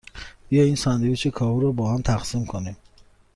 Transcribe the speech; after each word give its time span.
بیا 0.49 0.63
این 0.63 0.75
ساندویچ 0.75 1.27
کاهو 1.27 1.59
را 1.59 1.71
باهم 1.71 2.01
تقسیم 2.01 2.45
کنیم. 2.45 2.77